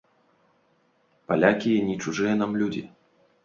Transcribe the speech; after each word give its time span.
Палякі 1.31 1.71
не 1.93 2.01
чужыя 2.07 2.33
нам 2.43 2.51
людзі. 2.63 2.87